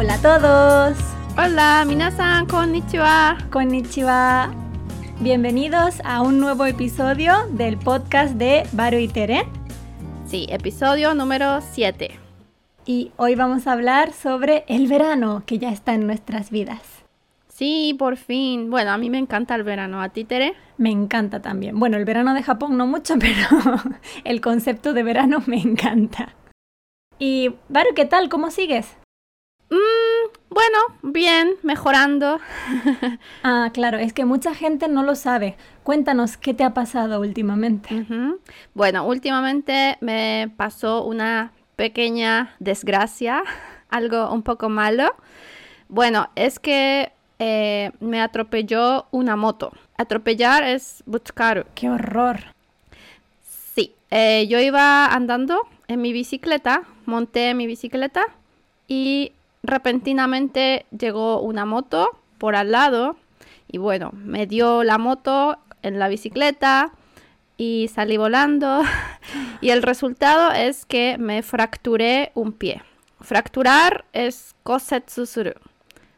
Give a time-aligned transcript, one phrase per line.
[0.00, 0.96] Hola a todos.
[1.36, 3.36] Hola, minasan, konnichiwa.
[3.50, 4.48] Konnichiwa.
[5.18, 9.48] Bienvenidos a un nuevo episodio del podcast de Baru y Tere.
[10.24, 12.12] Sí, episodio número 7.
[12.86, 17.02] Y hoy vamos a hablar sobre el verano que ya está en nuestras vidas.
[17.48, 18.70] Sí, por fin.
[18.70, 20.00] Bueno, a mí me encanta el verano.
[20.00, 20.54] ¿A ti, Tere?
[20.76, 21.76] Me encanta también.
[21.76, 23.80] Bueno, el verano de Japón no mucho, pero
[24.22, 26.36] el concepto de verano me encanta.
[27.18, 28.28] Y, Baru, ¿qué tal?
[28.28, 28.97] ¿Cómo sigues?
[29.70, 32.40] Mm, bueno, bien, mejorando.
[33.42, 35.56] ah, claro, es que mucha gente no lo sabe.
[35.82, 38.06] Cuéntanos qué te ha pasado últimamente.
[38.74, 43.42] Bueno, últimamente me pasó una pequeña desgracia,
[43.90, 45.14] algo un poco malo.
[45.88, 49.72] Bueno, es que eh, me atropelló una moto.
[49.96, 51.66] Atropellar es buscar.
[51.74, 52.54] ¡Qué horror!
[53.74, 58.26] Sí, eh, yo iba andando en mi bicicleta, monté mi bicicleta
[58.88, 63.16] y repentinamente llegó una moto por al lado
[63.70, 66.92] y bueno, me dio la moto en la bicicleta
[67.56, 68.82] y salí volando
[69.60, 72.82] y el resultado es que me fracturé un pie.
[73.20, 75.52] Fracturar es kosetsusuru.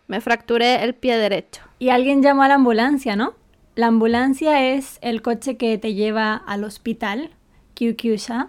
[0.06, 1.62] Me fracturé el pie derecho.
[1.78, 3.34] Y alguien llamó a la ambulancia, ¿no?
[3.74, 7.30] La ambulancia es el coche que te lleva al hospital,
[7.74, 8.48] Kyukyusha.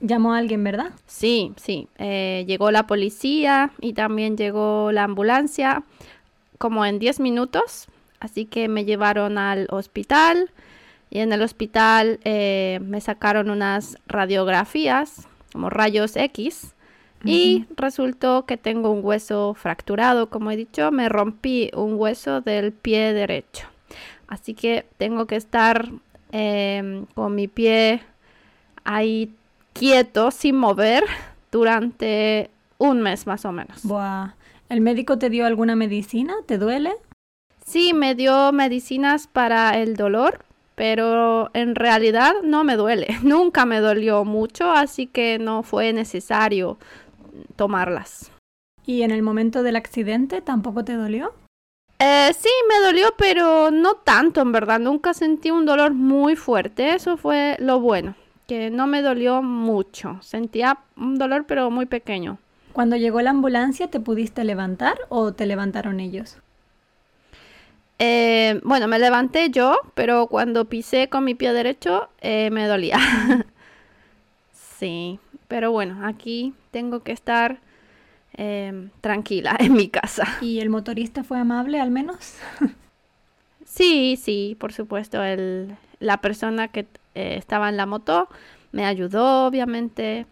[0.00, 0.92] Llamó a alguien, ¿verdad?
[1.06, 1.88] Sí, sí.
[1.98, 5.82] Eh, llegó la policía y también llegó la ambulancia
[6.58, 7.88] como en 10 minutos.
[8.18, 10.50] Así que me llevaron al hospital
[11.10, 16.74] y en el hospital eh, me sacaron unas radiografías, como rayos X.
[17.22, 22.72] Y resultó que tengo un hueso fracturado, como he dicho, me rompí un hueso del
[22.72, 23.66] pie derecho.
[24.26, 25.90] Así que tengo que estar
[26.32, 28.00] em, con mi pie
[28.84, 29.34] ahí
[29.72, 31.04] quieto, sin mover,
[31.50, 33.82] durante un mes más o menos.
[33.84, 34.34] Buah.
[34.68, 36.34] ¿El médico te dio alguna medicina?
[36.46, 36.92] ¿Te duele?
[37.66, 40.44] Sí, me dio medicinas para el dolor,
[40.74, 43.08] pero en realidad no me duele.
[43.22, 46.78] Nunca me dolió mucho, así que no fue necesario
[47.56, 48.30] tomarlas.
[48.86, 51.32] ¿Y en el momento del accidente tampoco te dolió?
[51.98, 54.80] Eh, sí, me dolió, pero no tanto, en verdad.
[54.80, 56.94] Nunca sentí un dolor muy fuerte.
[56.94, 58.14] Eso fue lo bueno,
[58.50, 60.18] que no me dolió mucho.
[60.22, 62.38] Sentía un dolor, pero muy pequeño.
[62.72, 66.36] Cuando llegó la ambulancia, ¿te pudiste levantar o te levantaron ellos?
[68.00, 72.98] Eh, bueno, me levanté yo, pero cuando pisé con mi pie derecho eh, me dolía.
[74.52, 77.60] sí, pero bueno, aquí tengo que estar
[78.32, 80.26] em, tranquila en mi casa.
[80.40, 82.34] ¿Y el motorista fue amable al menos?
[83.64, 85.22] sí, sí, por supuesto.
[85.22, 86.80] El, la persona que
[87.14, 88.28] eh, estaba en la moto
[88.72, 90.26] me ayudó, obviamente.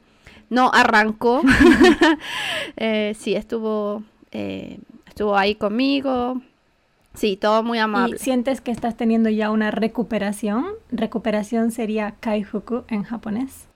[0.51, 1.43] No arrancó.
[3.15, 4.03] sí, estuvo,
[4.33, 6.41] estuvo ahí conmigo
[7.19, 8.15] Sí, todo muy amable.
[8.15, 10.67] ¿Y sientes que estás teniendo ya una recuperación?
[10.93, 13.67] Recuperación sería kaifuku en japonés.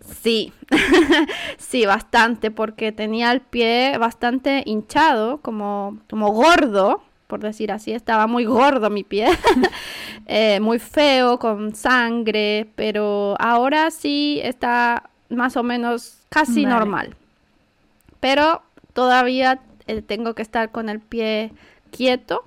[0.00, 0.52] Sí,
[1.58, 8.26] sí, bastante, porque tenía el pie bastante hinchado, como, como gordo, por decir así, estaba
[8.26, 9.28] muy gordo mi pie,
[10.26, 17.16] eh, muy feo, con sangre, pero ahora sí está más o menos casi normal.
[18.20, 21.52] Pero todavía eh, tengo que estar con el pie
[21.90, 22.44] quieto,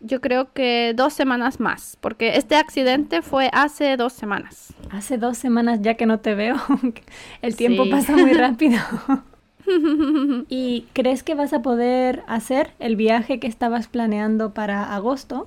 [0.00, 4.72] yo creo que dos semanas más, porque este accidente fue hace dos semanas.
[4.90, 6.56] Hace dos semanas ya que no te veo,
[7.42, 8.80] el tiempo pasa muy rápido.
[10.48, 15.46] ¿Y crees que vas a poder hacer el viaje que estabas planeando para agosto?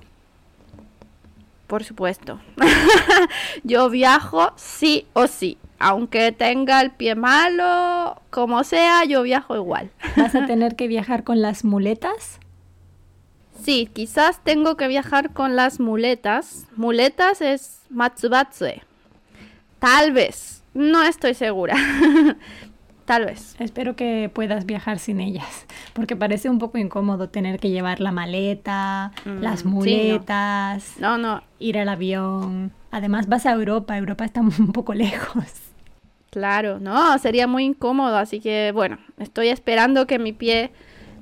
[1.67, 2.39] Por supuesto.
[3.63, 5.57] yo viajo sí o sí.
[5.79, 9.89] Aunque tenga el pie malo, como sea, yo viajo igual.
[10.16, 12.39] ¿Vas a tener que viajar con las muletas?
[13.62, 16.66] Sí, quizás tengo que viajar con las muletas.
[16.75, 18.81] Muletas es matsubatsue.
[19.80, 20.63] Tal vez.
[20.74, 21.75] No estoy segura.
[23.05, 23.55] Tal vez.
[23.59, 28.11] Espero que puedas viajar sin ellas, porque parece un poco incómodo tener que llevar la
[28.11, 31.17] maleta, mm, las muletas, no.
[31.17, 32.71] no, ir al avión.
[32.91, 35.45] Además vas a Europa, Europa está un poco lejos.
[36.29, 40.71] Claro, no, sería muy incómodo, así que bueno, estoy esperando que mi pie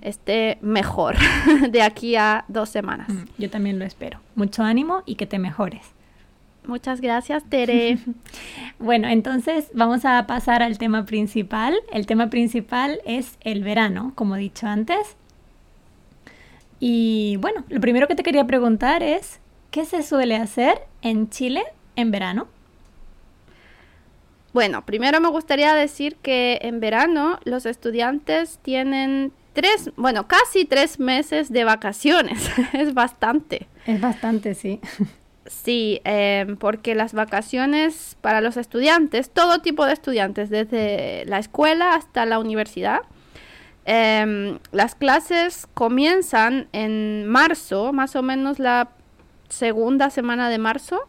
[0.01, 1.15] esté mejor
[1.69, 3.09] de aquí a dos semanas.
[3.09, 4.19] Mm, yo también lo espero.
[4.35, 5.81] Mucho ánimo y que te mejores.
[6.65, 7.97] Muchas gracias, Tere.
[8.79, 11.75] bueno, entonces vamos a pasar al tema principal.
[11.91, 15.17] El tema principal es el verano, como he dicho antes.
[16.79, 21.63] Y bueno, lo primero que te quería preguntar es, ¿qué se suele hacer en Chile
[21.95, 22.47] en verano?
[24.53, 30.99] Bueno, primero me gustaría decir que en verano los estudiantes tienen tres, bueno, casi tres
[30.99, 32.49] meses de vacaciones.
[32.73, 33.67] es bastante.
[33.85, 34.79] Es bastante, sí.
[35.51, 41.93] Sí, em, porque las vacaciones para los estudiantes, todo tipo de estudiantes, desde la escuela
[41.93, 43.01] hasta la universidad,
[43.85, 48.91] em, las clases comienzan en marzo, más o menos la
[49.49, 51.01] segunda semana de marzo,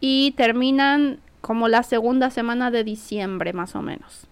[0.00, 4.26] y terminan como la segunda semana de diciembre, más o menos.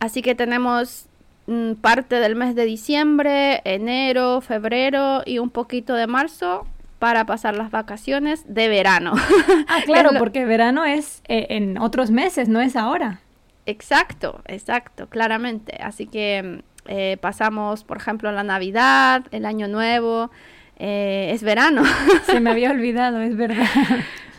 [0.00, 1.06] Así que tenemos
[1.46, 6.66] mm, parte del mes de diciembre, enero, febrero y un poquito de marzo
[7.02, 9.14] para pasar las vacaciones de verano.
[9.66, 13.20] Ah, claro, porque verano es eh, en otros meses, no es ahora.
[13.66, 15.78] Exacto, exacto, claramente.
[15.82, 20.30] Así que eh, pasamos, por ejemplo, la Navidad, el Año Nuevo,
[20.78, 21.82] eh, es verano.
[22.26, 23.66] Se me había olvidado, es verdad.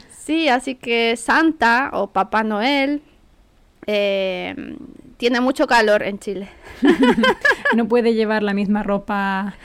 [0.10, 3.01] Sí, así que Santa o Papá Noel
[3.86, 6.48] tiene mucho calor en Chile.
[7.75, 9.56] no puede llevar la misma ropa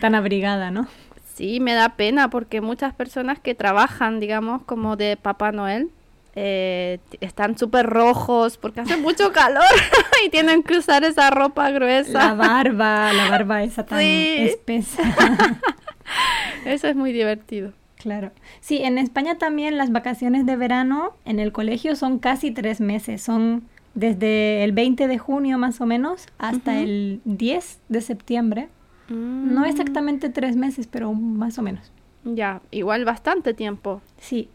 [0.00, 0.88] tan abrigada, ¿no?
[1.36, 5.90] Sí, me da pena porque muchas personas que trabajan, digamos, como de Papá Noel,
[6.34, 9.62] eh, están súper rojos porque hace mucho calor
[10.26, 12.28] y tienen que usar esa ropa gruesa.
[12.28, 15.02] La barba, la barba esa tan espesa.
[16.64, 17.74] Eso es muy divertido.
[17.96, 18.30] Claro.
[18.60, 23.20] Sí, en España también las vacaciones de verano en el colegio son casi tres meses.
[23.20, 23.62] Son
[23.92, 28.68] desde el 20 de junio más o menos hasta el 10 de septiembre.
[29.08, 29.64] No mm.
[29.64, 31.92] exactamente tres meses, pero más o menos.
[32.24, 34.02] Ya, igual bastante tiempo.
[34.18, 34.48] Sí.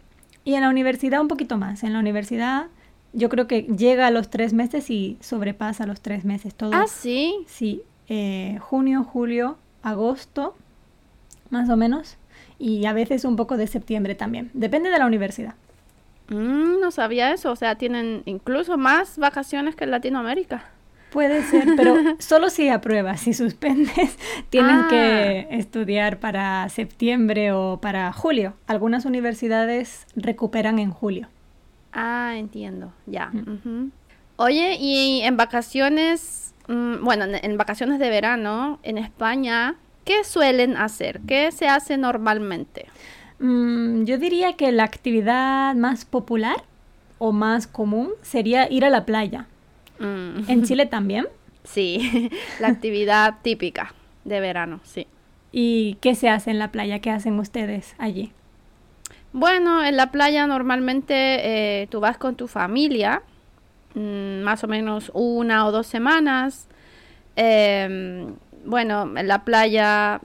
[0.44, 1.84] Y en la universidad un poquito más.
[1.84, 2.68] En la universidad
[3.14, 6.56] yo creo que llega a los tres meses y sobrepasa los tres meses.
[6.56, 7.44] Todo, ah, sí.
[7.48, 7.84] Sí.
[8.08, 10.56] Eh, junio, julio, agosto,
[11.50, 12.18] más o menos.
[12.58, 14.50] Y a veces un poco de septiembre también.
[14.54, 15.56] Depende de la universidad.
[16.30, 17.52] Mm, no sabía eso.
[17.52, 20.66] O sea, tienen incluso más vacaciones que en Latinoamérica.
[21.12, 24.18] Puede ser, pero solo si apruebas, si suspendes,
[24.50, 25.56] tienen que ah.
[25.56, 28.54] estudiar para septiembre o para julio.
[28.66, 31.28] Algunas universidades recuperan en julio.
[31.92, 33.32] Ah, entiendo, ya.
[34.38, 39.76] Oye, y en vacaciones, mm, bueno, en, vacaciones de verano, en España,
[40.06, 41.20] ¿qué suelen hacer?
[41.28, 42.86] ¿Qué se hace normalmente?
[43.40, 46.64] Mm, yo diría que la actividad más popular
[47.18, 49.48] o más común sería ir a la playa.
[50.02, 50.50] Mm.
[50.50, 51.28] ¿En Chile también?
[51.64, 53.94] Sí, la actividad típica
[54.26, 55.08] de verano, sí.
[55.52, 57.00] ¿Y qué se hace en la playa?
[57.00, 58.32] ¿Qué hacen ustedes allí?
[59.34, 61.14] Bueno, en la playa normalmente
[61.84, 63.22] eh, tú vas con tu familia,
[63.94, 66.68] mm, más o menos una o dos semanas.
[67.36, 68.34] Em,
[68.66, 70.20] bueno, en la playa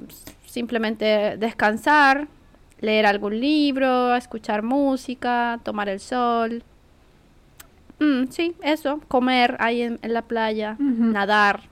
[0.46, 2.28] simplemente descansar,
[2.80, 6.62] leer algún libro, escuchar música, tomar el sol.
[7.98, 11.62] Mm, sí, eso, comer ahí en, la playa, nadar.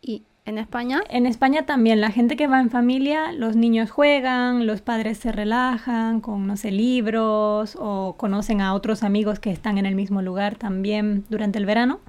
[0.00, 1.02] ¿Y en España?
[1.08, 5.32] En España también, la gente que va en familia, los niños juegan, los padres se
[5.32, 10.22] relajan con, no sé, libros o conocen a otros amigos que están en el mismo
[10.22, 12.00] lugar también durante el verano.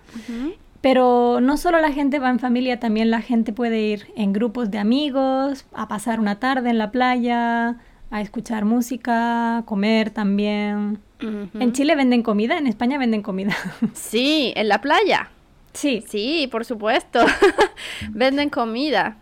[0.82, 4.70] Pero no solo la gente va en familia, también la gente puede ir en grupos
[4.70, 7.78] de amigos, a pasar una tarde en la playa,
[8.16, 11.00] a escuchar música, comer también.
[11.20, 13.54] En Chile venden comida, en España venden comida.
[13.94, 15.32] Sí, en la playa.
[15.74, 16.02] Sí.
[16.08, 17.26] Sí, por supuesto.
[18.12, 19.18] venden comida.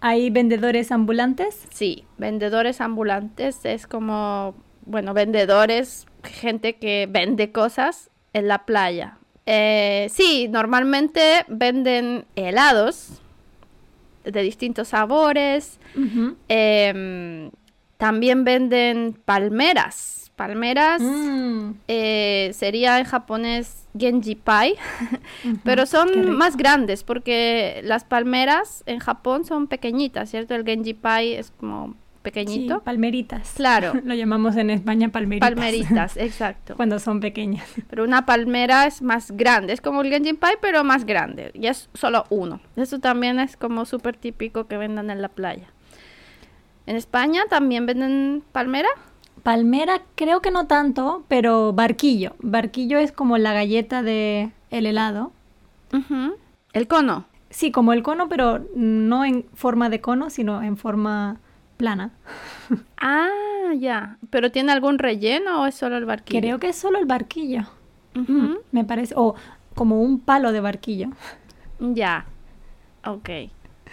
[0.00, 1.66] ¿Hay vendedores ambulantes?
[1.70, 4.54] Sí, vendedores ambulantes es como,
[4.86, 9.18] bueno, vendedores, gente que vende cosas en la playa.
[9.44, 13.20] Eh, sí, normalmente venden helados
[14.24, 15.78] de distintos sabores.
[18.04, 21.00] También venden palmeras palmeras.
[21.00, 21.70] Mm.
[21.88, 24.74] Eh, sería en japonés Genji Pai,
[25.64, 30.54] pero son más grandes porque las palmeras en Japón son pequeñitas, ¿cierto?
[30.54, 32.82] El Genji Pai es como pequeñito.
[32.82, 33.52] palmeritas.
[33.56, 33.94] Claro.
[34.04, 35.48] Lo llamamos en España palmeritas.
[35.50, 36.74] Palmeritas, exacto.
[36.76, 37.66] Cuando son pequeñas.
[37.88, 41.52] Pero una palmera es más grande, es como el Genji Pai, pero más grande.
[41.54, 42.60] Y es solo uno.
[42.76, 45.68] Eso también es como súper típico que vendan en la playa.
[46.86, 48.88] ¿En España también venden palmera?
[49.42, 52.34] Palmera creo que no tanto, pero barquillo.
[52.40, 55.32] Barquillo es como la galleta de el helado.
[56.72, 57.26] El cono.
[57.50, 61.38] Sí, como el cono, pero no en forma de cono, sino en forma
[61.76, 62.10] plana.
[63.00, 64.18] ah, ya.
[64.30, 66.40] ¿Pero tiene algún relleno o es solo el barquillo?
[66.40, 67.62] Creo que es solo el barquillo.
[68.14, 69.14] Mm, me parece.
[69.16, 69.34] O
[69.74, 71.10] como un palo de barquillo.
[71.78, 72.26] Ya.
[73.04, 73.30] Ok.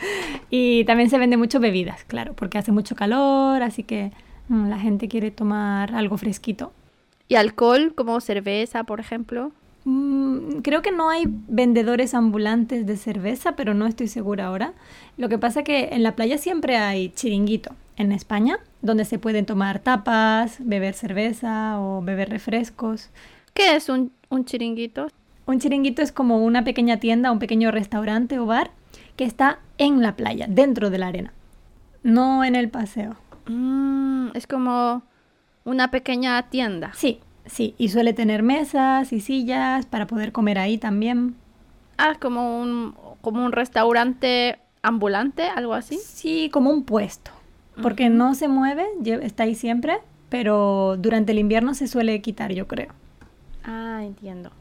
[0.50, 4.12] Y también se vende mucho bebidas, claro, porque hace mucho calor, así que
[4.52, 6.74] Mm, la gente quiere tomar algo fresquito.
[7.30, 9.54] ¿Y alcohol como cerveza, por ejemplo?
[9.86, 14.74] Mm, creo que no hay vendedores ambulantes de cerveza, pero no estoy segura ahora.
[15.16, 19.20] Lo que pasa es que en la playa siempre hay chiringuito en España, donde se
[19.20, 23.10] pueden tomar tapas, beber cerveza o beber refrescos.
[23.54, 25.08] ¿Qué es un, un chiringuito?
[25.46, 28.72] Un chiringuito es como una pequeña tienda, un pequeño restaurante o bar
[29.16, 31.34] que está en la playa, dentro de la arena,
[32.04, 33.16] no en el paseo.
[33.48, 35.04] Mm, es como
[35.64, 36.92] una pequeña tienda.
[36.94, 41.36] Sí, sí, y suele tener mesas y sillas para poder comer ahí también.
[41.98, 45.98] Ah, como un, como un restaurante ambulante, algo así.
[45.98, 47.32] Sí, como un puesto,
[47.82, 48.88] porque no se mueve,
[49.22, 50.00] está ahí siempre,
[50.30, 52.94] pero durante el invierno se suele quitar, yo creo.
[53.64, 54.52] Ah, entiendo.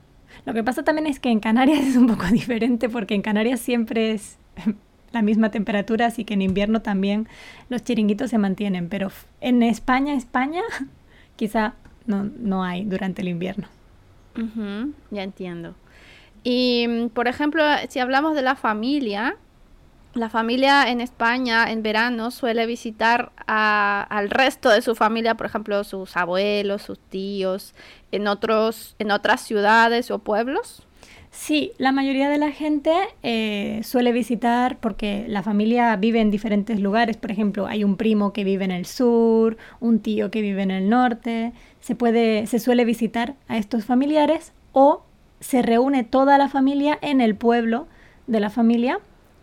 [0.45, 3.61] Lo que pasa también es que en Canarias es un poco diferente porque en Canarias
[3.61, 4.39] siempre es
[5.13, 7.29] la misma temperatura, así que en invierno también
[7.69, 10.63] los chiringuitos se mantienen, pero en España, España,
[11.37, 11.75] quizá
[12.07, 13.69] no, no hay durante el invierno.
[15.11, 15.75] ya entiendo.
[16.43, 19.37] Y, mm, por ejemplo, si hablamos de la familia,
[20.15, 25.85] la familia en España en verano suele visitar al resto de su familia, por ejemplo,
[25.85, 27.75] sus abuelos, sus tíos,
[28.11, 30.87] en, otros, en otras ciudades o pueblos.
[31.31, 36.81] Sí, la mayoría de la gente eh, suele visitar porque la familia vive en diferentes
[36.81, 37.17] lugares.
[37.17, 40.73] Por ejemplo, hay un primo que vive en el sur, un tío que vive en
[40.73, 41.53] el norte.
[41.81, 45.05] Se puede, se suele visitar a estos familiares o
[45.39, 47.87] se reúne toda la familia en el pueblo
[48.27, 48.99] de la familia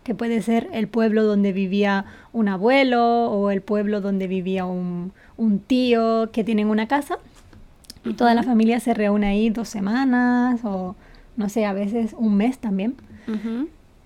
[0.08, 5.12] que puede ser el pueblo donde vivía un abuelo o el pueblo donde vivía un,
[5.66, 7.18] tío que tienen una casa.
[8.06, 10.96] Y toda la familia se reúne ahí dos semanas o
[11.36, 12.94] no sé, a veces un mes también.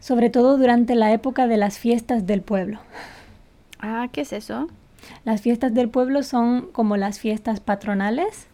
[0.00, 2.80] Sobre todo durante la época de las fiestas del pueblo.
[3.78, 4.66] Ah, ¿qué es eso?
[5.24, 8.48] Las fiestas del pueblo son como las fiestas patronales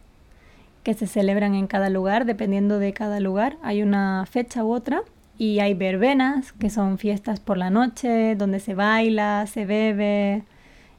[0.83, 3.57] que se celebran en cada lugar, dependiendo de cada lugar.
[3.63, 5.03] Hay una fecha u otra
[5.39, 10.43] y hay verbenas, que son fiestas por la noche, donde se baila, se bebe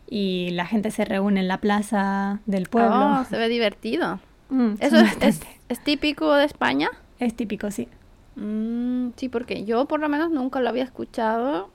[0.10, 3.19] y la gente se reúne en la plaza del pueblo.
[3.19, 4.19] Oh, se ve divertido.
[4.51, 6.89] Mm, ¿Eso es, es, típico de España?
[7.19, 7.88] Es típico, sí.
[8.36, 11.69] Mm, sí, porque yo por lo menos nunca lo había escuchado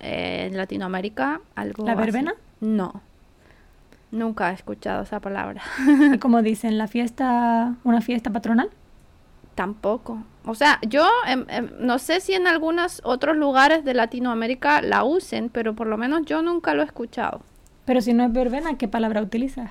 [0.00, 1.40] eh, en Latinoamérica.
[1.54, 2.34] Algo ¿La verbena?
[2.60, 3.00] No.
[4.10, 5.62] Nunca he escuchado esa palabra.
[6.20, 6.78] ¿Cómo dicen?
[6.78, 8.70] ¿La fiesta, una fiesta patronal?
[9.54, 10.22] Tampoco.
[10.46, 15.04] O sea, yo em, em, no sé si en algunos otros lugares de Latinoamérica la
[15.04, 17.42] usen, pero por lo menos yo nunca lo he escuchado.
[17.84, 19.70] Pero si no es verbena, ¿qué palabra utilizas?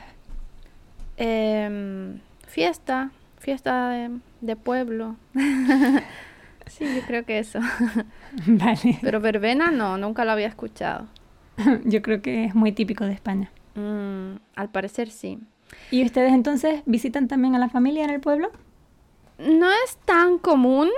[1.18, 4.10] Em, fiesta, fiesta
[4.42, 5.16] de, pueblo.
[6.68, 7.60] sí, yo creo que eso.
[8.46, 9.00] vale.
[9.02, 11.08] Pero verbena no, nunca lo había escuchado.
[11.86, 13.52] yo creo que es muy típico de España.
[13.76, 15.40] Mm, al parecer sí.
[15.92, 18.52] ¿Y ustedes entonces visitan también a la familia en el pueblo?
[19.39, 20.89] No es tan común,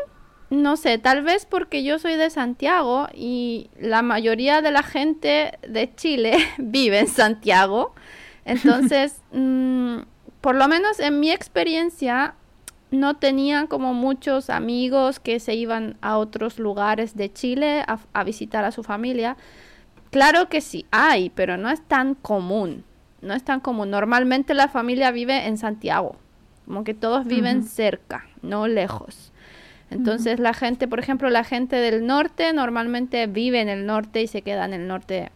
[0.50, 5.58] no sé, tal vez porque yo soy de Santiago y la mayoría de la gente
[5.68, 7.94] de Chile vive en Santiago.
[8.44, 10.00] Entonces, mm,
[10.42, 12.36] por lo menos en mi experiencia,
[12.90, 18.24] no tenía como muchos amigos que se iban a otros lugares de Chile a, a
[18.24, 19.38] visitar a su familia.
[20.10, 22.84] Claro que sí, hay, pero no es tan común.
[23.22, 23.92] No es tan común.
[23.92, 26.18] Normalmente la familia vive en Santiago.
[26.66, 29.32] Como que todos viven cerca, no lejos.
[29.90, 34.28] Entonces la gente, por ejemplo, la gente del norte normalmente vive en el norte y
[34.28, 35.32] se queda en el norte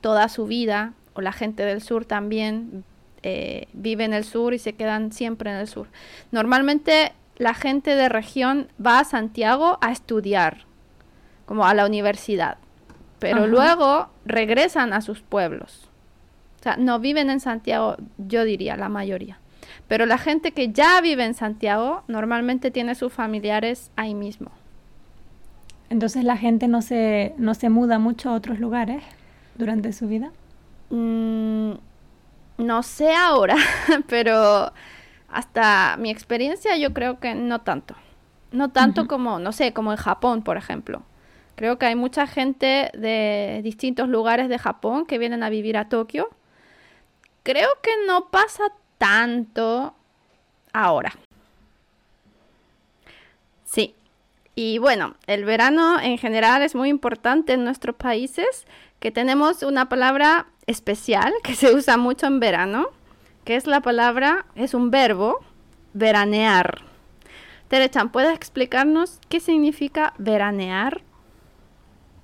[0.00, 2.84] toda su vida, o la gente del sur también
[3.22, 5.88] eh, vive en el sur y se quedan siempre en el sur.
[6.30, 10.64] Normalmente la gente de región va a Santiago a estudiar,
[11.44, 12.58] como a la universidad,
[13.18, 15.88] pero luego regresan a sus pueblos.
[16.60, 19.38] O sea, no viven en Santiago, yo diría, la mayoría.
[19.88, 24.50] Pero la gente que ya vive en Santiago normalmente tiene sus familiares ahí mismo.
[25.88, 29.02] Entonces la gente no se, no se muda mucho a otros lugares
[29.54, 30.32] durante su vida.
[30.90, 31.72] Mm,
[32.58, 33.56] no sé ahora,
[34.08, 34.72] pero
[35.28, 37.94] hasta mi experiencia yo creo que no tanto.
[38.52, 41.02] No tanto como, no sé, como en Japón, por ejemplo.
[41.56, 45.88] Creo que hay mucha gente de distintos lugares de Japón que vienen a vivir a
[45.88, 46.28] Tokio.
[47.42, 48.64] Creo que no pasa
[48.98, 49.94] tanto
[50.72, 51.12] ahora.
[53.64, 53.94] Sí.
[54.54, 58.66] Y bueno, el verano en general es muy importante en nuestros países,
[59.00, 62.88] que tenemos una palabra especial que se usa mucho en verano,
[63.44, 65.44] que es la palabra, es un verbo,
[65.92, 66.82] veranear.
[67.68, 71.02] Terechan, ¿puedes explicarnos qué significa veranear?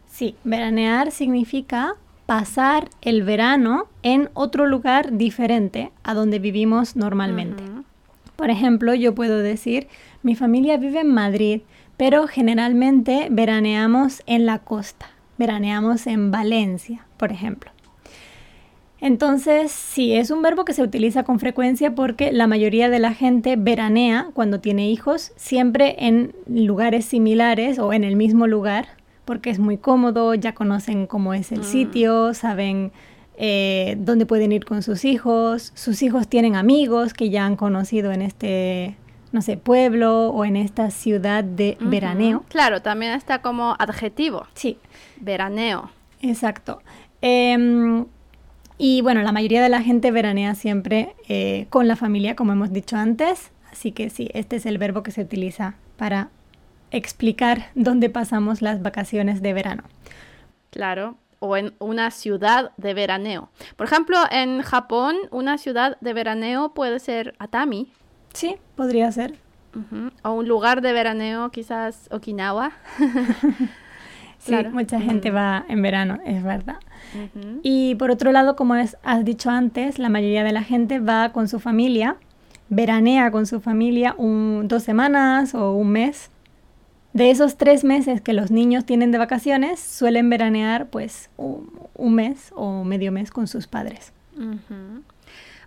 [0.08, 7.62] Sí, veranear significa pasar el verano en otro lugar diferente a donde vivimos normalmente.
[8.36, 9.88] Por ejemplo, yo puedo decir,
[10.22, 11.60] mi familia vive en Madrid,
[11.96, 17.70] pero generalmente veraneamos en la costa, veraneamos en Valencia, por ejemplo.
[19.00, 23.12] Entonces, sí, es un verbo que se utiliza con frecuencia porque la mayoría de la
[23.14, 28.86] gente veranea cuando tiene hijos siempre en lugares similares o en el mismo lugar,
[29.24, 31.64] porque es muy cómodo, ya conocen cómo es el Mm.
[31.64, 32.92] sitio, saben
[33.38, 38.12] eh, dónde pueden ir con sus hijos, sus hijos tienen amigos que ya han conocido
[38.12, 38.94] en este,
[39.32, 42.44] no sé, pueblo o en esta ciudad de veraneo.
[42.48, 44.76] Claro, también está como adjetivo, Sí,
[45.18, 45.90] veraneo.
[46.20, 46.82] Exacto.
[47.22, 48.04] Em,
[48.78, 52.72] y bueno, la mayoría de la gente veranea siempre eh, con la familia, como hemos
[52.72, 53.50] dicho antes.
[53.72, 56.28] Así que sí, este es el verbo que se utiliza para
[56.92, 59.82] explicar dónde pasamos las vacaciones de verano.
[60.70, 63.50] Claro, o en una ciudad de veraneo.
[63.76, 67.90] Por ejemplo, en Japón, una ciudad de veraneo puede ser Atami,
[68.32, 69.34] Sí, podría ser.
[70.22, 72.72] o un lugar de veraneo, quizás Okinawa.
[74.38, 74.70] Sí, Claro.
[74.72, 76.78] mucha gente va en verano, es verdad.
[77.62, 81.30] Y por otro lado, como es- has dicho antes, la mayoría de la gente va
[81.32, 82.16] con su familia,
[82.68, 86.28] veranea con su familia un- dos semanas o un mes.
[87.12, 92.14] De esos tres meses que los niños tienen de vacaciones, suelen veranear pues un, un
[92.14, 94.12] mes o medio mes con sus padres.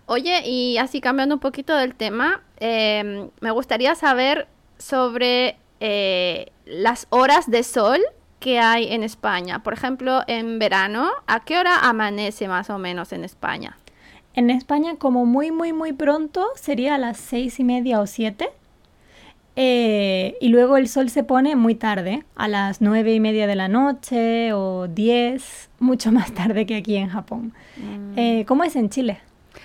[0.06, 4.46] Oye, y así cambiando un poquito del tema, em, me gustaría saber
[4.78, 8.00] sobre eh, las horas de sol
[8.38, 9.62] que hay en España.
[9.62, 13.78] Por ejemplo, en verano, ¿a qué hora amanece más o menos en España?
[14.34, 18.50] En España, como muy, muy, muy pronto, sería a las seis y media o siete.
[19.58, 23.54] Eh, y luego el sol se pone muy tarde, a las nueve y media de
[23.56, 27.54] la noche o diez, mucho más tarde que aquí en Japón.
[28.16, 29.20] Eh, ¿Cómo es en Chile?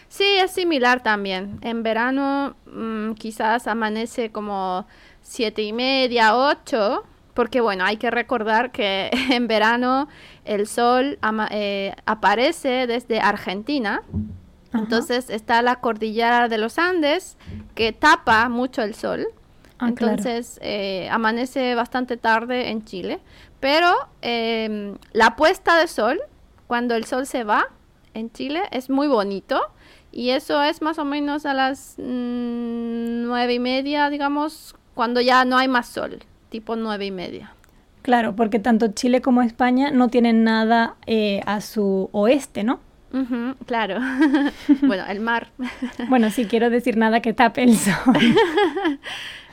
[0.07, 1.57] Sí, es similar también.
[1.61, 4.85] En verano mm, quizás amanece como
[5.21, 10.07] siete y media, ocho, porque bueno, hay que recordar que en verano
[10.45, 14.01] el sol ama- eh, aparece desde Argentina.
[14.71, 14.83] Ajá.
[14.83, 17.37] Entonces está la cordillera de los Andes
[17.75, 19.27] que tapa mucho el sol.
[19.81, 20.13] Ah, claro.
[20.13, 23.19] Entonces eh, amanece bastante tarde en Chile.
[23.59, 23.91] Pero
[24.21, 26.19] em, la puesta de sol,
[26.67, 27.65] cuando el sol se va
[28.13, 29.59] en Chile, es muy bonito.
[30.11, 35.45] Y eso es más o menos a las mm, nueve y media, digamos, cuando ya
[35.45, 37.53] no hay más sol, tipo nueve y media.
[38.03, 42.79] Claro, porque tanto Chile como España no tienen nada eh, a su oeste, ¿no?
[43.13, 43.99] Ujú, claro.
[44.81, 45.49] bueno, el mar.
[46.07, 47.93] Bueno, sí, quiero decir nada que tape el sol.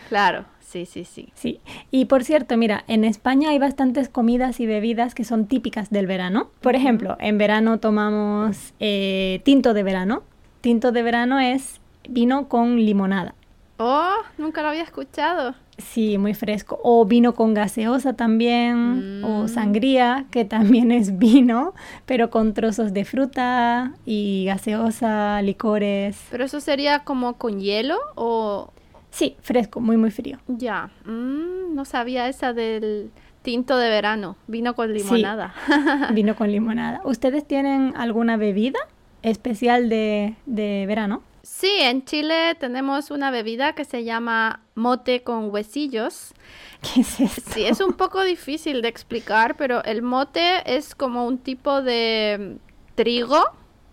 [0.09, 1.29] claro, sí, sí, sí.
[1.35, 5.91] Sí, y por cierto, mira, en España hay bastantes comidas y bebidas que son típicas
[5.91, 6.51] del verano.
[6.61, 10.23] Por ejemplo, en verano tomamos eh, tinto de verano.
[10.61, 13.35] Tinto de verano es vino con limonada.
[13.81, 15.55] Oh, nunca lo había escuchado.
[15.77, 16.81] Sí, muy fresco.
[16.83, 19.49] O vino con gaseosa también, o Mm.
[19.49, 26.19] sangría, que también es vino, pero con trozos de fruta y gaseosa, licores.
[26.33, 28.73] Pero eso sería como con hielo o
[29.11, 30.39] Sí, fresco, muy, muy frío.
[30.47, 30.91] ya.
[31.05, 33.11] Mm, no sabía esa del
[33.43, 34.37] tinto de verano.
[34.47, 35.55] Vino con limonada.
[36.13, 37.01] Vino con limonada.
[37.05, 38.79] ¿Ustedes tienen alguna bebida
[39.23, 41.23] especial de, de verano?
[41.43, 46.35] Sí, en Chile tenemos una bebida que se llama mote con huesillos.
[46.95, 47.51] ¿Qué es esto?
[47.55, 52.59] Sí, es un poco difícil de explicar, pero el mote es como un tipo de
[52.95, 53.43] trigo.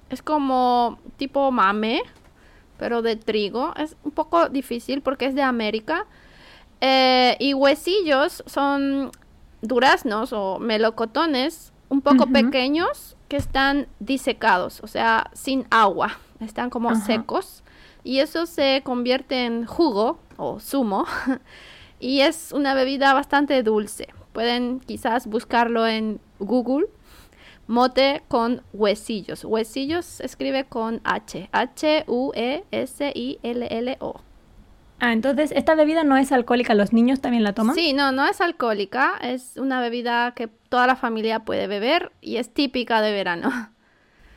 [0.09, 2.01] Es como tipo mame,
[2.77, 3.73] pero de trigo.
[3.75, 6.05] Es un poco difícil porque es de América.
[6.81, 9.11] Eh, y huesillos son
[9.61, 16.17] duraznos o melocotones un poco pequeños que están disecados, o sea, sin agua.
[16.39, 17.63] Están como secos.
[18.03, 21.05] Y eso se convierte en jugo o zumo.
[21.99, 24.09] y es una bebida bastante dulce.
[24.33, 26.87] Pueden quizás buscarlo en Google.
[27.67, 29.43] Mote con huesillos.
[29.43, 31.39] Huesillos se escribe con H.
[31.39, 32.61] E H-U-E-S-I-L-L-O.
[34.99, 37.75] Ah, entonces esta bebida no es alcohólica, ¿los niños también la toman?
[37.75, 39.17] Sí, no, no es alcohólica.
[39.21, 43.51] Es una bebida que toda la familia puede beber y es típica de verano.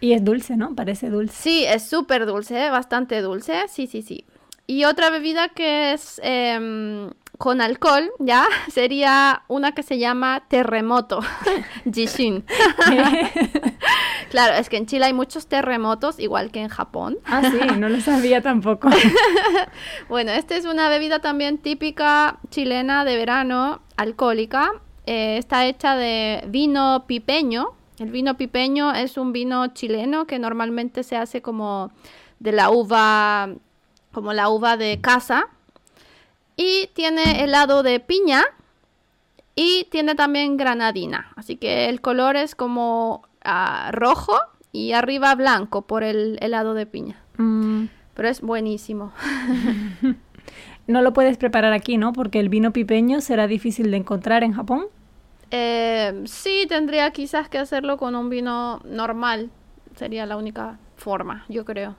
[0.00, 0.74] Y es dulce, ¿no?
[0.74, 1.34] Parece dulce.
[1.34, 3.64] Sí, es súper dulce, bastante dulce.
[3.68, 4.24] Sí, sí, sí.
[4.70, 8.44] Y otra bebida que es em, con alcohol, ¿ya?
[8.70, 11.20] Sería una que se llama terremoto.
[11.92, 12.44] Jishin.
[14.30, 17.16] Claro, es que en Chile hay muchos terremotos, igual que en Japón.
[17.24, 18.90] ah, sí, no lo sabía tampoco.
[20.10, 24.70] Bueno, esta es una bebida también típica chilena de verano, alcohólica.
[25.06, 27.72] Eh, está hecha de vino pipeño.
[27.98, 31.90] El vino pipeño es un vino chileno que normalmente se hace como
[32.38, 33.48] de la uva
[34.18, 35.46] como la uva de casa.
[36.56, 38.42] Y tiene helado de piña
[39.54, 41.30] y tiene también granadina.
[41.36, 44.36] Así que el color es como ah, rojo
[44.72, 47.14] y arriba blanco por el helado de piña.
[47.36, 49.12] Mm, Pero es buenísimo.
[50.88, 52.12] no lo puedes preparar aquí, ¿no?
[52.12, 54.86] Porque el vino pipeño será difícil de encontrar en Japón.
[55.52, 59.50] Eh, sí, tendría quizás que hacerlo con un vino normal.
[59.94, 61.94] Sería la única forma, yo creo.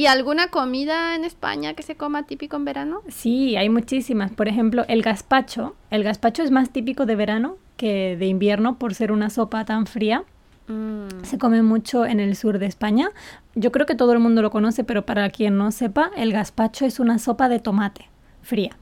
[0.00, 3.02] ¿Y alguna comida en España que se coma típico en verano?
[3.08, 4.30] Sí, hay muchísimas.
[4.32, 5.74] Por ejemplo, el gazpacho.
[5.90, 9.84] El gazpacho es más típico de verano que de invierno por ser una sopa tan
[9.84, 10.24] fría.
[10.68, 13.10] Mm, Se come mucho en el sur de España.
[13.54, 16.86] Yo creo que todo el mundo lo conoce, pero para quien no sepa, el gazpacho
[16.86, 18.08] es una sopa de tomate
[18.40, 18.78] fría.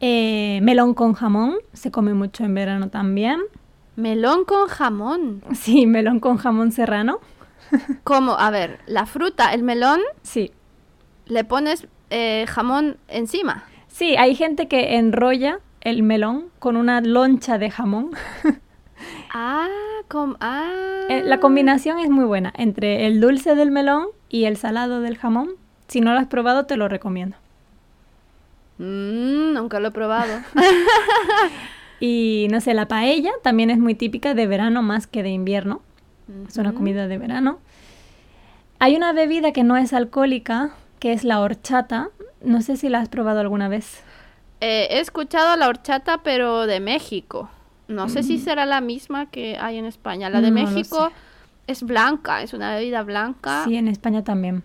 [0.00, 3.38] Eh, melón con jamón se come mucho en verano también.
[3.94, 5.44] Melón con jamón.
[5.54, 7.20] Sí, melón con jamón serrano.
[8.04, 8.32] ¿Cómo?
[8.38, 10.52] A ver, la fruta, el melón, Sí.
[11.26, 13.64] le pones eh, jamón encima.
[13.88, 18.10] Sí, hay gente que enrolla el melón con una loncha de jamón.
[19.34, 19.68] Ah,
[20.08, 20.72] com ah.
[21.10, 25.18] Eh, La combinación es muy buena entre el dulce del melón y el salado del
[25.18, 25.50] jamón.
[25.86, 27.36] Si no lo has probado, te lo recomiendo.
[28.78, 30.40] Mm, nunca lo he probado.
[32.00, 35.80] Y no sé, la paella también es muy típica de verano más que de invierno.
[36.48, 37.58] Es una comida de verano.
[38.78, 42.08] Hay una bebida que no es alcohólica, que es la horchata.
[42.42, 44.02] No sé si la has probado alguna vez.
[44.60, 47.48] Eh, he escuchado la horchata, pero de México.
[47.88, 50.28] No sé si será la misma que hay en España.
[50.30, 50.54] La de Mm.
[50.54, 51.10] No México
[51.68, 54.64] es blanca, es una bebida blanca Sí, en España también.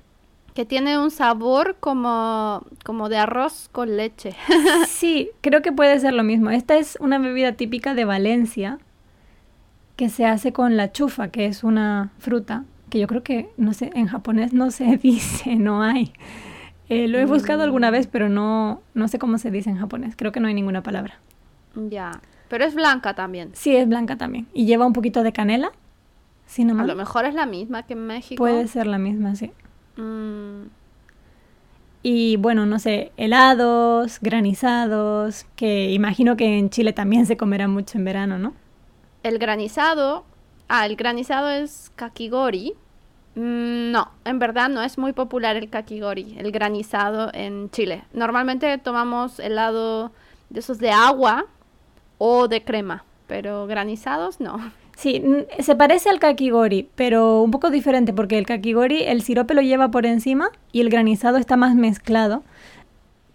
[0.55, 4.35] que tiene un sabor como, como de arroz con leche.
[4.87, 6.49] Sí, creo que puede ser lo mismo.
[6.49, 8.79] Esta es una bebida típica de Valencia
[9.95, 13.73] que se hace con la chufa, que es una fruta que yo creo que, no
[13.73, 16.13] sé, en japonés no se dice, no hay.
[16.89, 20.15] Eh, lo he buscado alguna vez, pero no, no sé cómo se dice en japonés.
[20.17, 21.19] Creo que no hay ninguna palabra.
[21.75, 22.11] ya.
[22.49, 23.51] Pero es blanca también.
[23.53, 24.45] Sí, es blanca también.
[24.53, 25.71] Y lleva un poquito de canela.
[26.77, 28.43] A lo mejor es la misma que en México.
[28.43, 29.53] Puede ser la misma, sí.
[29.95, 30.63] Mm,
[32.03, 37.97] Y bueno, no sé, helados, granizados, que imagino que en Chile también se comerá mucho
[37.97, 38.53] en verano, ¿no?
[39.23, 40.23] El granizado.
[40.67, 42.73] Ah, el granizado es kakigori.
[43.35, 48.03] Mm, no, en verdad no es muy popular el kakigori, el granizado en Chile.
[48.13, 50.11] Normalmente tomamos helado
[50.49, 51.45] de esos de agua
[52.17, 54.59] o de crema, pero granizados no.
[54.97, 55.23] Sí,
[55.59, 59.89] se parece al kakigori, pero un poco diferente porque el kakigori el sirope lo lleva
[59.89, 62.43] por encima y el granizado está más mezclado.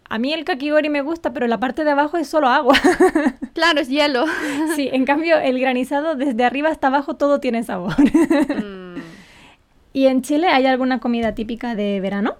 [0.08, 2.74] A mí el kakigori me gusta, pero la parte de abajo es solo agua.
[3.54, 4.26] Claro, es hielo.
[4.74, 7.94] Sí, en cambio el granizado desde arriba hasta abajo todo tiene sabor.
[7.98, 8.96] Mm.
[9.94, 12.34] ¿Y en Chile hay alguna comida típica de verano?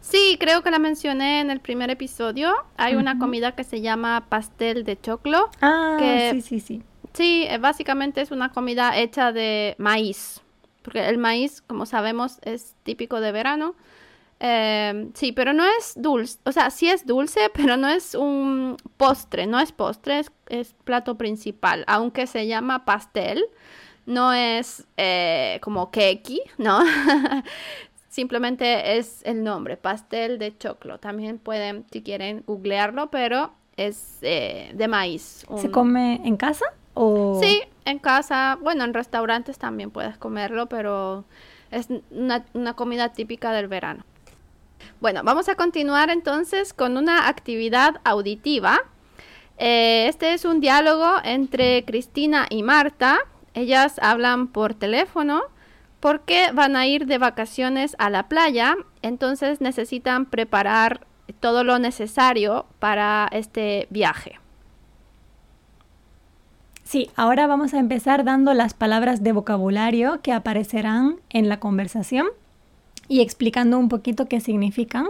[0.00, 2.54] Sí, creo que la mencioné en el primer episodio.
[2.76, 5.50] Hay una comida que se llama pastel de choclo.
[5.60, 6.82] Ah, Que- sí, sí, sí.
[7.12, 10.40] Sí, eh, básicamente es una comida hecha de maíz,
[10.82, 13.74] porque el maíz, como sabemos, es típico de verano.
[14.40, 18.76] Eh, sí, pero no es dulce, o sea, sí es dulce, pero no es un
[18.96, 23.44] postre, no es postre, es, es plato principal, aunque se llama pastel,
[24.06, 26.80] no es eh, como keki, ¿no?
[28.08, 30.98] Simplemente es el nombre, pastel de choclo.
[30.98, 35.46] También pueden, si quieren, googlearlo, pero es eh, de maíz.
[35.58, 37.38] ¿Se come en casa o...?
[37.40, 41.26] Sí, en casa, bueno, en restaurantes también puedes comerlo, pero
[41.70, 44.04] es una, una comida típica del verano.
[45.00, 48.80] Bueno, vamos a continuar entonces con una actividad auditiva.
[49.58, 53.18] Eh, este es un diálogo entre Cristina y Marta.
[53.54, 55.42] Ellas hablan por teléfono
[56.00, 61.06] porque van a ir de vacaciones a la playa, entonces necesitan preparar
[61.40, 64.38] todo lo necesario para este viaje.
[66.84, 72.28] Sí, ahora vamos a empezar dando las palabras de vocabulario que aparecerán en la conversación
[73.08, 75.06] y explicando un poquito qué significan.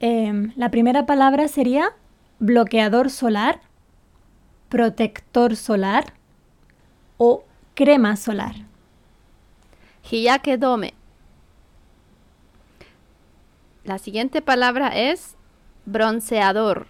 [0.00, 1.92] Em, la primera palabra sería
[2.38, 3.60] bloqueador solar,
[4.68, 6.14] protector solar
[7.16, 8.54] o crema solar.
[10.10, 10.94] Hiyake dome.
[13.84, 15.36] La siguiente palabra es
[15.84, 16.86] bronceador.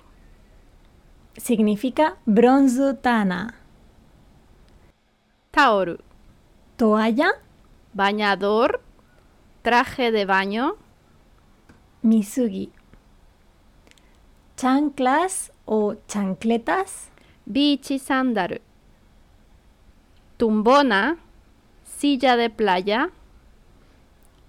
[1.36, 3.56] Significa bronzutana,
[5.50, 5.98] Taoru.
[6.76, 7.30] toalla,
[7.92, 8.83] Bañador.
[9.64, 10.76] Traje de baño.
[12.02, 12.70] Misugi.
[14.58, 17.08] Chanclas o chancletas.
[17.46, 18.58] Bichi sandaru.
[20.36, 21.16] Tumbona.
[21.82, 23.10] Silla de playa.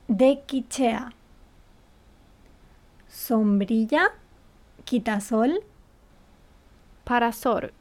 [0.09, 1.13] Dekichea.
[3.07, 4.09] Sombrilla.
[4.83, 5.63] Quitasol.
[7.05, 7.71] Parasol.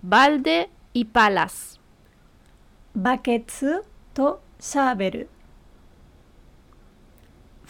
[0.00, 1.78] Balde y palas.
[2.94, 3.82] Baketsu
[4.14, 5.28] to shaberu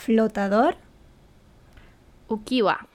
[0.03, 0.75] flotador,
[2.29, 2.87] ukiwa.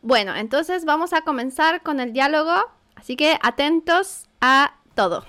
[0.00, 2.52] Bueno, entonces vamos a comenzar con el diálogo,
[2.94, 5.24] así que atentos a todo.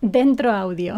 [0.00, 0.96] dentro audio.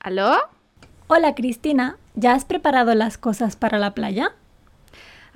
[0.00, 0.36] ¿Aló?
[1.06, 4.34] Hola Cristina, ¿ya has preparado las cosas para la playa?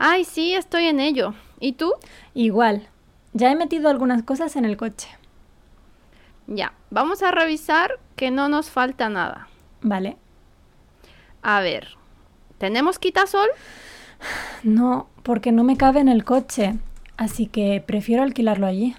[0.01, 1.35] Ay, sí, estoy en ello.
[1.59, 1.93] ¿Y tú?
[2.33, 2.89] Igual,
[3.33, 5.09] ya he metido algunas cosas en el coche.
[6.47, 9.49] Ya, vamos a revisar que no nos falta nada.
[9.83, 10.17] Vale.
[11.43, 11.97] A ver,
[12.59, 13.49] ¿tenemos quitasol?
[14.63, 16.79] No, porque no me cabe en el coche,
[17.17, 18.95] así que prefiero alquilarlo allí.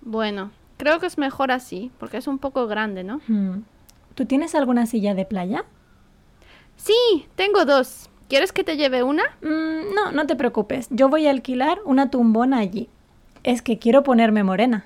[0.00, 3.20] Bueno, creo que es mejor así, porque es un poco grande, ¿no?
[3.26, 3.64] Hmm.
[4.14, 5.64] ¿Tú tienes alguna silla de playa?
[6.76, 8.10] Sí, tengo dos.
[8.30, 9.24] ¿Quieres que te lleve una?
[9.42, 10.86] Mm, no, no te preocupes.
[10.90, 12.88] Yo voy a alquilar una tumbona allí.
[13.42, 14.84] Es que quiero ponerme morena.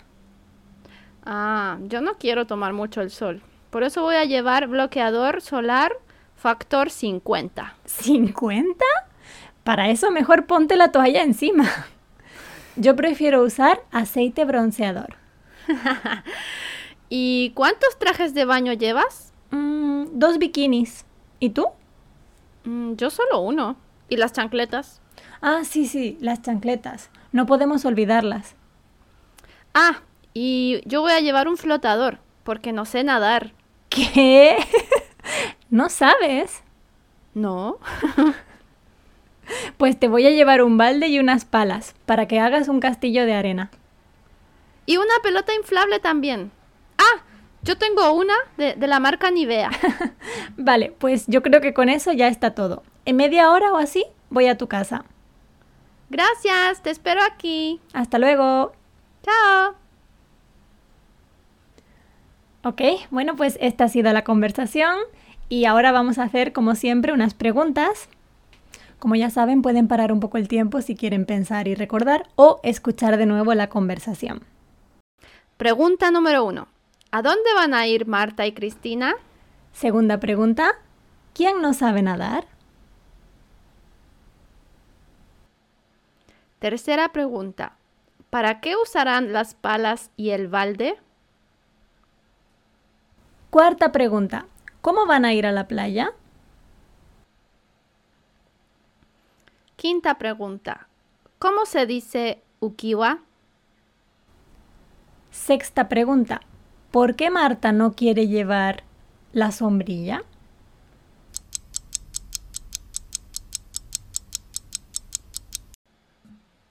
[1.26, 3.42] Ah, yo no quiero tomar mucho el sol.
[3.68, 5.92] Por eso voy a llevar bloqueador solar
[6.34, 7.74] factor 50.
[7.86, 8.76] ¿50?
[9.62, 11.70] Para eso mejor ponte la toalla encima.
[12.76, 15.16] Yo prefiero usar aceite bronceador.
[17.10, 19.34] ¿Y cuántos trajes de baño llevas?
[19.50, 21.04] Mm, dos bikinis.
[21.40, 21.66] ¿Y tú?
[22.64, 23.76] Mm, yo solo uno.
[24.08, 25.00] ¿Y las chancletas?
[25.40, 27.10] Ah, sí, sí, las chancletas.
[27.32, 28.54] No podemos olvidarlas.
[29.72, 30.00] Ah,
[30.34, 33.52] y yo voy a llevar un flotador, porque no sé nadar.
[33.88, 34.56] ¿Qué?
[35.70, 36.62] ¿No sabes?
[37.34, 37.78] No.
[39.76, 43.26] Pues te voy a llevar un balde y unas palas para que hagas un castillo
[43.26, 43.70] de arena.
[44.86, 46.50] Y una pelota inflable también.
[47.64, 49.70] Yo tengo una de, de la marca Nivea.
[50.56, 52.82] Vale, pues yo creo que con eso ya está todo.
[53.06, 55.04] En media hora o así voy a tu casa.
[56.10, 57.80] Gracias, te espero aquí.
[57.92, 58.72] Hasta luego.
[59.22, 59.74] Chao.
[62.64, 64.96] Ok, bueno, pues esta ha sido la conversación
[65.48, 68.08] y ahora vamos a hacer, como siempre, unas preguntas.
[68.98, 72.60] Como ya saben, pueden parar un poco el tiempo si quieren pensar y recordar o
[72.62, 74.42] escuchar de nuevo la conversación.
[75.56, 76.68] Pregunta número uno.
[77.14, 79.14] ¿A dónde van a ir Marta y Cristina?
[79.72, 80.72] Segunda pregunta,
[81.32, 82.48] ¿quién no sabe nadar?
[86.58, 87.76] Tercera pregunta.
[88.30, 90.98] ¿Para qué usarán las palas y el balde?
[93.50, 94.48] Cuarta pregunta,
[94.80, 96.14] ¿cómo van a ir a la playa?
[99.76, 100.88] Quinta pregunta.
[101.38, 103.20] ¿Cómo se dice ukiwa?
[105.30, 106.40] Sexta pregunta,
[106.94, 108.84] ¿por qué Marta no quiere llevar
[109.32, 110.22] la sombrilla?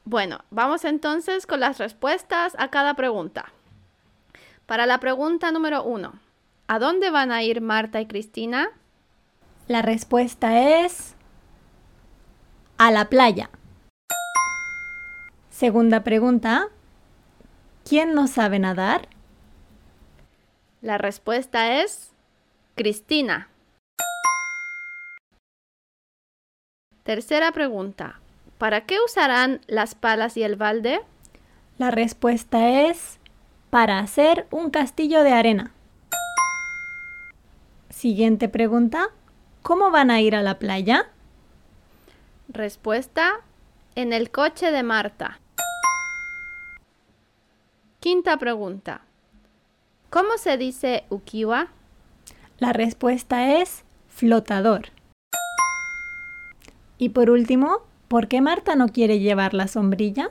[0.06, 3.52] Bueno, vamos entonces con las respuestas a cada pregunta.
[4.66, 6.14] Para la pregunta número uno,
[6.68, 8.70] ¿a dónde van a ir Marta y Cristina?
[9.68, 11.16] La respuesta es
[12.78, 13.50] a la playa.
[15.50, 16.70] Segunda pregunta,
[17.84, 19.10] ¿quién no sabe nadar?
[20.84, 22.12] La respuesta es
[22.76, 23.48] Cristina.
[27.04, 28.20] Tercera pregunta,
[28.58, 31.00] ¿para qué usarán las palas y el balde?
[31.78, 33.18] La respuesta es
[33.70, 35.72] para hacer un castillo de arena.
[37.90, 39.08] Siguiente pregunta,
[39.62, 41.10] ¿cómo van a ir a la playa?
[42.50, 43.40] Respuesta,
[43.96, 45.40] en el coche de Marta.
[48.02, 49.06] Quinta pregunta,
[50.14, 51.70] ¿cómo se dice ukiwa?
[52.60, 54.90] La respuesta es flotador.
[57.00, 60.30] Y por último, ¿por qué Marta no quiere llevar la sombrilla?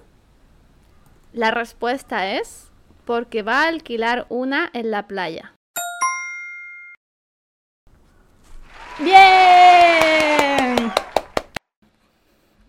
[1.33, 2.71] La respuesta es
[3.05, 5.53] porque va a alquilar una en la playa.
[9.01, 10.93] ¡Bien!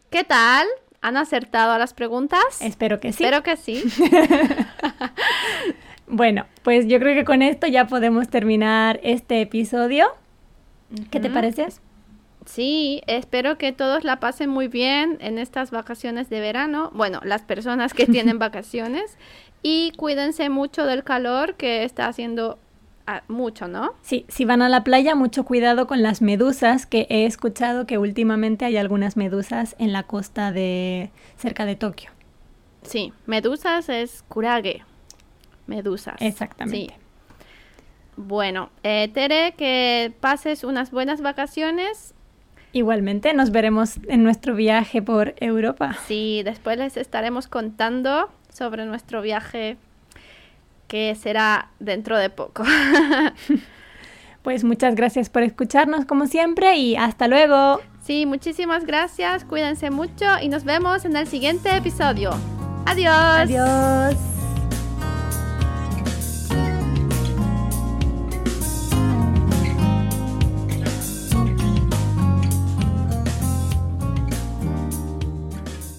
[0.09, 0.65] ¿Qué tal?
[1.01, 2.59] ¿Han acertado a las preguntas?
[2.59, 3.23] Espero que sí.
[3.23, 3.83] Espero que sí.
[6.13, 10.05] Bueno, pues yo creo que con esto ya podemos terminar este episodio.
[11.09, 11.65] ¿Qué te parece?
[12.45, 16.91] Sí, espero que todos la pasen muy bien en estas vacaciones de verano.
[16.93, 19.17] Bueno, las personas que tienen vacaciones.
[19.63, 22.59] Y cuídense mucho del calor que está haciendo
[23.07, 23.95] ah, mucho, ¿no?
[24.03, 27.97] Sí, si van a la playa, mucho cuidado con las medusas, que he escuchado que
[27.97, 32.11] últimamente hay algunas medusas en la costa de cerca de Tokio.
[32.83, 34.83] Sí, medusas es kurage.
[35.67, 36.15] Medusas.
[36.19, 36.93] Exactamente.
[36.93, 37.03] Sí.
[38.15, 42.13] Bueno, eh, Tere, que pases unas buenas vacaciones.
[42.71, 45.95] Igualmente, nos veremos en nuestro viaje por Europa.
[46.07, 49.77] Sí, después les estaremos contando sobre nuestro viaje
[50.87, 52.63] que será dentro de poco.
[54.43, 57.81] pues muchas gracias por escucharnos como siempre y hasta luego.
[58.01, 62.31] Sí, muchísimas gracias, cuídense mucho y nos vemos en el siguiente episodio.
[62.85, 63.13] Adiós.
[63.15, 64.42] Adiós.